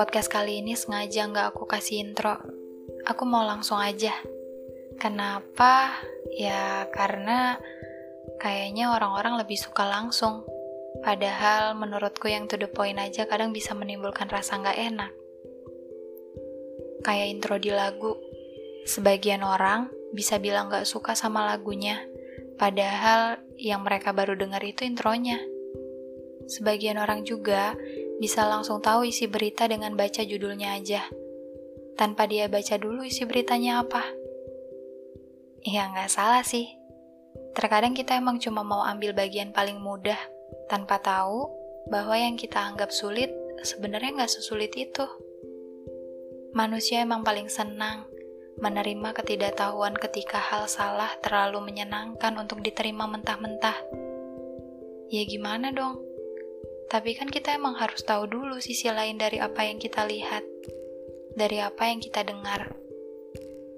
[0.00, 2.32] podcast kali ini sengaja nggak aku kasih intro.
[3.04, 4.16] Aku mau langsung aja.
[4.96, 5.92] Kenapa?
[6.32, 7.60] Ya karena
[8.40, 10.48] kayaknya orang-orang lebih suka langsung.
[11.04, 15.12] Padahal menurutku yang to the point aja kadang bisa menimbulkan rasa nggak enak.
[17.04, 18.16] Kayak intro di lagu.
[18.88, 22.00] Sebagian orang bisa bilang nggak suka sama lagunya,
[22.56, 25.44] padahal yang mereka baru dengar itu intronya.
[26.48, 27.76] Sebagian orang juga
[28.20, 31.08] bisa langsung tahu isi berita dengan baca judulnya aja,
[31.96, 34.04] tanpa dia baca dulu isi beritanya apa.
[35.64, 36.68] Ya nggak salah sih.
[37.56, 40.20] Terkadang kita emang cuma mau ambil bagian paling mudah,
[40.68, 41.48] tanpa tahu
[41.88, 43.32] bahwa yang kita anggap sulit
[43.64, 45.08] sebenarnya nggak sesulit itu.
[46.52, 48.04] Manusia emang paling senang
[48.60, 53.76] menerima ketidaktahuan ketika hal salah terlalu menyenangkan untuk diterima mentah-mentah.
[55.08, 56.09] Ya gimana dong?
[56.90, 60.42] Tapi kan kita emang harus tahu dulu sisi lain dari apa yang kita lihat,
[61.38, 62.74] dari apa yang kita dengar.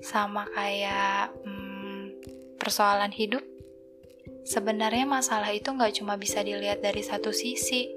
[0.00, 2.16] Sama kayak hmm,
[2.56, 3.44] persoalan hidup.
[4.48, 7.92] Sebenarnya masalah itu nggak cuma bisa dilihat dari satu sisi.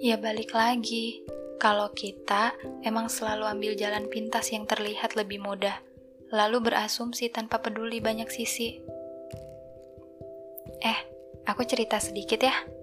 [0.00, 1.20] Ya balik lagi,
[1.60, 2.56] kalau kita
[2.88, 5.84] emang selalu ambil jalan pintas yang terlihat lebih mudah,
[6.32, 8.80] lalu berasumsi tanpa peduli banyak sisi.
[10.80, 10.98] Eh,
[11.44, 12.77] aku cerita sedikit ya.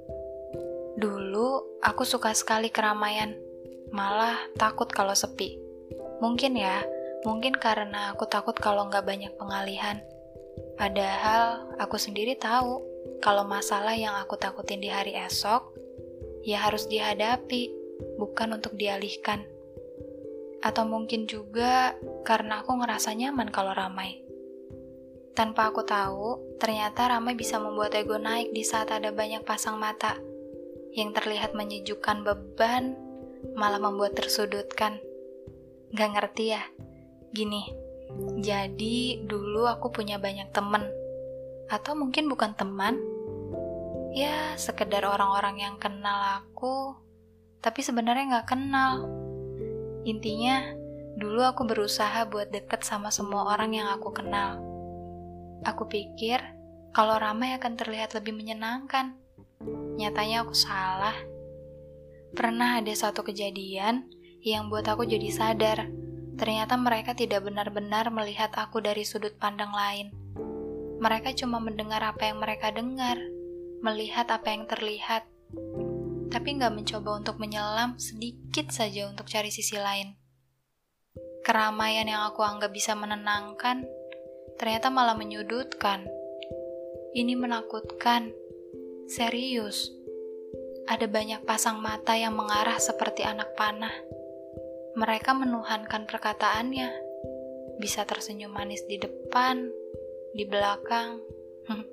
[0.96, 3.36] Dulu aku suka sekali keramaian,
[3.92, 5.60] malah takut kalau sepi.
[6.24, 6.88] Mungkin ya,
[7.28, 10.00] mungkin karena aku takut kalau nggak banyak pengalihan.
[10.80, 12.80] Padahal aku sendiri tahu
[13.20, 15.76] kalau masalah yang aku takutin di hari esok,
[16.48, 17.76] ya harus dihadapi,
[18.16, 19.44] bukan untuk dialihkan.
[20.64, 21.92] Atau mungkin juga
[22.24, 24.24] karena aku ngerasa nyaman kalau ramai.
[25.36, 30.35] Tanpa aku tahu, ternyata ramai bisa membuat ego naik di saat ada banyak pasang mata
[30.96, 32.96] yang terlihat menyejukkan beban,
[33.54, 35.04] malah membuat tersudutkan.
[35.92, 36.64] Gak ngerti ya?
[37.36, 37.68] Gini,
[38.40, 40.88] jadi dulu aku punya banyak temen,
[41.68, 42.96] atau mungkin bukan teman,
[44.16, 46.96] ya sekedar orang-orang yang kenal aku,
[47.60, 49.04] tapi sebenarnya gak kenal.
[50.08, 50.64] Intinya,
[51.20, 54.64] dulu aku berusaha buat deket sama semua orang yang aku kenal.
[55.68, 56.40] Aku pikir
[56.96, 59.25] kalau ramai akan terlihat lebih menyenangkan.
[59.96, 61.16] Nyatanya aku salah.
[62.36, 64.12] Pernah ada satu kejadian
[64.44, 65.90] yang buat aku jadi sadar,
[66.36, 70.12] ternyata mereka tidak benar-benar melihat aku dari sudut pandang lain.
[71.00, 73.18] Mereka cuma mendengar apa yang mereka dengar,
[73.80, 75.26] melihat apa yang terlihat,
[76.30, 80.14] tapi nggak mencoba untuk menyelam sedikit saja untuk cari sisi lain.
[81.46, 83.88] Keramaian yang aku anggap bisa menenangkan,
[84.60, 86.04] ternyata malah menyudutkan.
[87.16, 88.45] Ini menakutkan
[89.06, 89.94] Serius,
[90.90, 93.94] ada banyak pasang mata yang mengarah seperti anak panah.
[94.98, 96.90] Mereka menuhankan perkataannya,
[97.78, 99.70] bisa tersenyum manis di depan,
[100.34, 101.22] di belakang,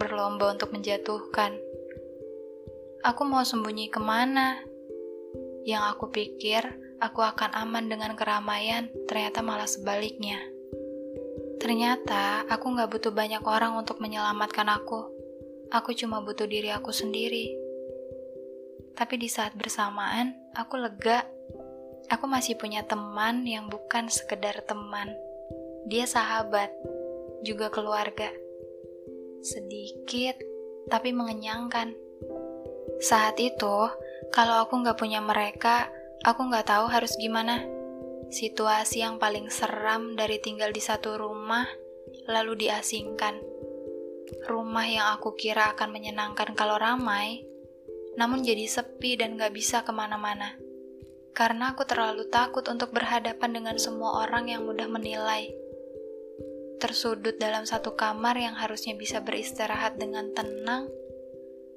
[0.00, 1.60] berlomba untuk menjatuhkan.
[3.04, 4.64] Aku mau sembunyi ke mana?
[5.68, 6.64] Yang aku pikir
[7.04, 10.40] aku akan aman dengan keramaian, ternyata malah sebaliknya.
[11.60, 15.19] Ternyata aku gak butuh banyak orang untuk menyelamatkan aku
[15.70, 17.54] Aku cuma butuh diri aku sendiri.
[18.98, 21.22] Tapi di saat bersamaan, aku lega.
[22.10, 25.14] Aku masih punya teman yang bukan sekedar teman.
[25.86, 26.74] Dia sahabat,
[27.46, 28.34] juga keluarga.
[29.46, 30.34] Sedikit,
[30.90, 31.94] tapi mengenyangkan.
[32.98, 33.94] Saat itu,
[34.34, 35.86] kalau aku nggak punya mereka,
[36.26, 37.62] aku nggak tahu harus gimana.
[38.26, 41.70] Situasi yang paling seram dari tinggal di satu rumah,
[42.26, 43.59] lalu diasingkan
[44.46, 47.44] rumah yang aku kira akan menyenangkan kalau ramai,
[48.18, 50.54] namun jadi sepi dan gak bisa ke mana-mana.
[51.30, 55.50] Karena aku terlalu takut untuk berhadapan dengan semua orang yang mudah menilai.
[56.80, 60.88] Tersudut dalam satu kamar yang harusnya bisa beristirahat dengan tenang,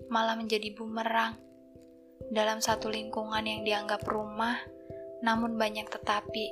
[0.09, 1.37] malah menjadi bumerang.
[2.31, 4.57] Dalam satu lingkungan yang dianggap rumah,
[5.21, 6.45] namun banyak tetapi.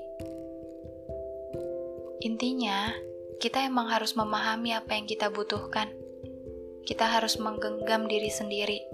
[2.21, 2.92] Intinya,
[3.41, 5.89] kita emang harus memahami apa yang kita butuhkan.
[6.85, 8.85] Kita harus menggenggam diri sendiri.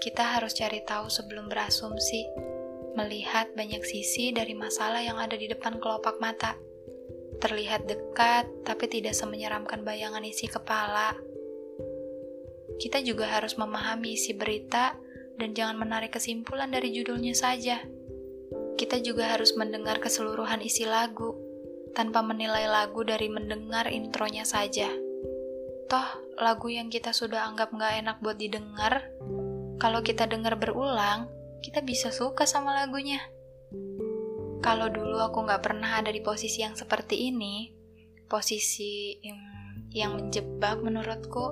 [0.00, 2.24] Kita harus cari tahu sebelum berasumsi,
[2.96, 6.56] melihat banyak sisi dari masalah yang ada di depan kelopak mata.
[7.44, 11.12] Terlihat dekat, tapi tidak semenyeramkan bayangan isi kepala.
[12.80, 14.96] Kita juga harus memahami isi berita
[15.36, 17.84] dan jangan menarik kesimpulan dari judulnya saja.
[18.80, 21.41] Kita juga harus mendengar keseluruhan isi lagu
[21.92, 24.88] tanpa menilai lagu dari mendengar intronya saja.
[25.88, 26.08] Toh,
[26.40, 29.12] lagu yang kita sudah anggap nggak enak buat didengar,
[29.76, 31.28] kalau kita dengar berulang,
[31.60, 33.20] kita bisa suka sama lagunya.
[34.62, 37.74] kalau dulu aku nggak pernah ada di posisi yang seperti ini,
[38.30, 39.18] posisi
[39.90, 41.50] yang menjebak menurutku,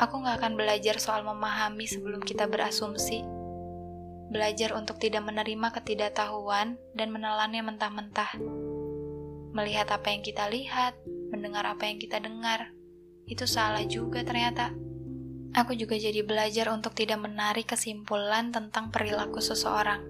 [0.00, 3.20] aku nggak akan belajar soal memahami sebelum kita berasumsi.
[4.32, 8.32] Belajar untuk tidak menerima ketidaktahuan dan menelannya mentah-mentah.
[9.54, 10.98] Melihat apa yang kita lihat,
[11.30, 12.74] mendengar apa yang kita dengar,
[13.30, 14.74] itu salah juga ternyata.
[15.54, 20.02] Aku juga jadi belajar untuk tidak menarik kesimpulan tentang perilaku seseorang.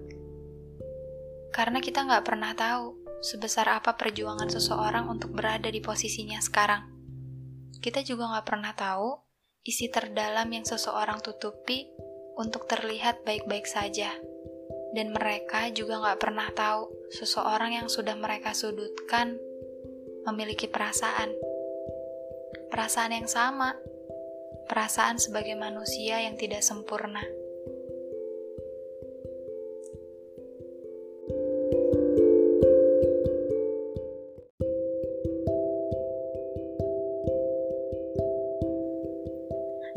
[1.53, 6.89] Karena kita nggak pernah tahu sebesar apa perjuangan seseorang untuk berada di posisinya sekarang.
[7.79, 9.13] Kita juga nggak pernah tahu
[9.61, 11.85] isi terdalam yang seseorang tutupi
[12.33, 14.09] untuk terlihat baik-baik saja.
[14.95, 19.35] Dan mereka juga nggak pernah tahu seseorang yang sudah mereka sudutkan
[20.23, 21.35] memiliki perasaan.
[22.71, 23.75] Perasaan yang sama,
[24.71, 27.19] perasaan sebagai manusia yang tidak sempurna.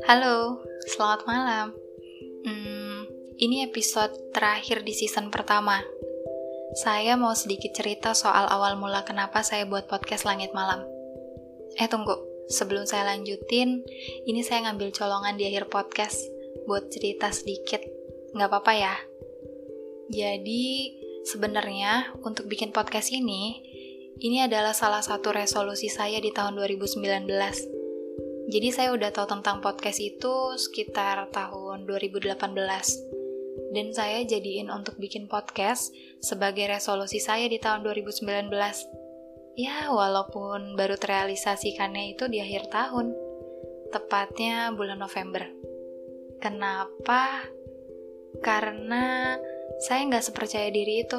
[0.09, 1.88] Halo, selamat malam.
[3.39, 5.79] Ini episode terakhir di season pertama.
[6.75, 10.83] Saya mau sedikit cerita soal awal mula kenapa saya buat podcast Langit Malam.
[11.79, 12.19] Eh tunggu,
[12.51, 13.87] sebelum saya lanjutin,
[14.27, 16.19] ini saya ngambil colongan di akhir podcast
[16.67, 17.79] buat cerita sedikit.
[18.35, 18.95] Nggak apa-apa ya?
[20.11, 23.63] Jadi, sebenarnya untuk bikin podcast ini,
[24.19, 27.23] ini adalah salah satu resolusi saya di tahun 2019.
[28.51, 33.08] Jadi saya udah tahu tentang podcast itu sekitar tahun 2018
[33.73, 35.93] dan saya jadiin untuk bikin podcast
[36.25, 38.49] sebagai resolusi saya di tahun 2019.
[39.59, 43.13] Ya, walaupun baru terrealisasikannya itu di akhir tahun,
[43.91, 45.45] tepatnya bulan November.
[46.39, 47.43] Kenapa?
[48.39, 49.35] Karena
[49.83, 51.19] saya nggak sepercaya diri itu.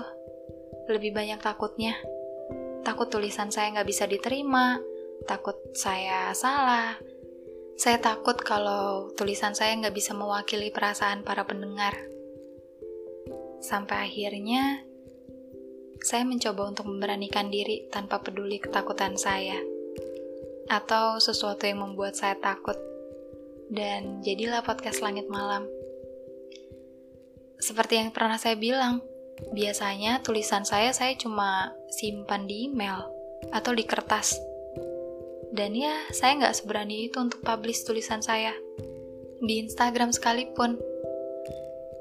[0.88, 2.00] Lebih banyak takutnya.
[2.88, 4.80] Takut tulisan saya nggak bisa diterima,
[5.28, 6.95] takut saya salah,
[7.80, 11.95] saya takut kalau tulisan saya nggak bisa mewakili perasaan para pendengar.
[13.59, 14.83] Sampai akhirnya,
[16.00, 19.59] saya mencoba untuk memberanikan diri tanpa peduli ketakutan saya,
[20.71, 22.79] atau sesuatu yang membuat saya takut,
[23.67, 25.67] dan jadilah podcast Langit Malam.
[27.59, 29.03] Seperti yang pernah saya bilang,
[29.51, 33.03] biasanya tulisan saya saya cuma simpan di email
[33.51, 34.39] atau di kertas.
[35.51, 38.56] Dan ya, saya nggak seberani itu untuk publish tulisan saya.
[39.44, 40.79] Di Instagram sekalipun,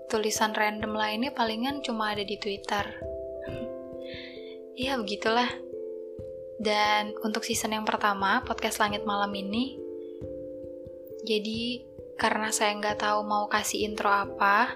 [0.08, 2.84] tulisan random lainnya palingan cuma ada di Twitter.
[4.78, 5.50] Iya, begitulah.
[6.62, 9.74] Dan untuk season yang pertama, podcast Langit Malam ini,
[11.26, 11.82] jadi
[12.14, 14.70] karena saya nggak tahu mau kasih intro apa,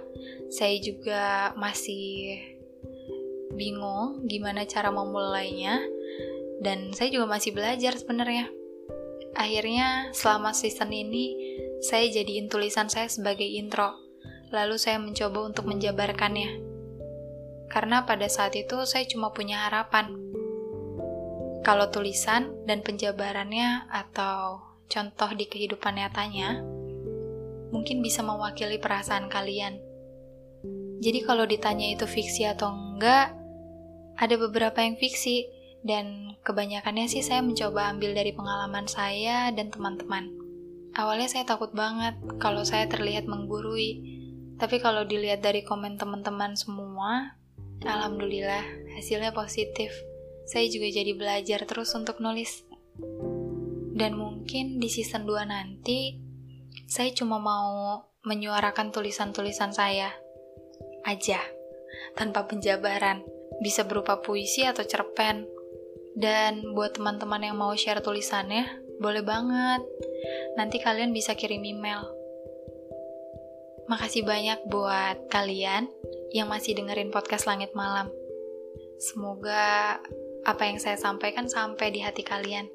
[0.50, 2.34] saya juga masih
[3.54, 5.78] bingung gimana cara memulainya,
[6.58, 8.50] dan saya juga masih belajar sebenarnya.
[9.38, 11.38] Akhirnya, selama season ini,
[11.78, 14.01] saya jadiin tulisan saya sebagai intro
[14.52, 16.60] lalu saya mencoba untuk menjabarkannya.
[17.72, 20.12] Karena pada saat itu saya cuma punya harapan.
[21.64, 24.60] Kalau tulisan dan penjabarannya atau
[24.92, 26.60] contoh di kehidupan nyatanya,
[27.72, 29.80] mungkin bisa mewakili perasaan kalian.
[31.00, 33.32] Jadi kalau ditanya itu fiksi atau enggak,
[34.20, 35.48] ada beberapa yang fiksi,
[35.82, 40.30] dan kebanyakannya sih saya mencoba ambil dari pengalaman saya dan teman-teman.
[40.94, 44.21] Awalnya saya takut banget kalau saya terlihat menggurui,
[44.62, 47.34] tapi kalau dilihat dari komen teman-teman semua,
[47.82, 48.62] alhamdulillah
[48.94, 49.90] hasilnya positif.
[50.46, 52.62] Saya juga jadi belajar terus untuk nulis.
[53.98, 56.14] Dan mungkin di season 2 nanti,
[56.86, 60.14] saya cuma mau menyuarakan tulisan-tulisan saya
[61.02, 61.42] aja,
[62.14, 63.26] tanpa penjabaran.
[63.66, 65.42] Bisa berupa puisi atau cerpen.
[66.14, 68.62] Dan buat teman-teman yang mau share tulisannya,
[69.02, 69.82] boleh banget.
[70.54, 72.21] Nanti kalian bisa kirim email
[73.90, 75.90] Makasih banyak buat kalian
[76.30, 78.12] yang masih dengerin podcast Langit Malam.
[79.02, 79.98] Semoga
[80.46, 82.70] apa yang saya sampaikan sampai di hati kalian.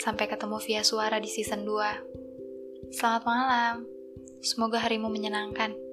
[0.00, 2.96] Sampai ketemu via suara di season 2.
[2.96, 3.74] Selamat malam.
[4.40, 5.83] Semoga harimu menyenangkan.